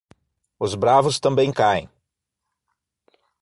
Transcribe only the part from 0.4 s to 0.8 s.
Os